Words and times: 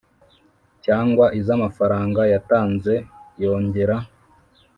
Cyangwa 0.85 1.25
iz 1.39 1.47
amafaranga 1.55 2.21
yatanze 2.33 2.93
yongera 3.41 3.95